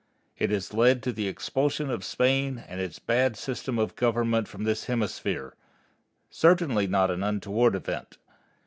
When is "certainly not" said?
6.31-7.11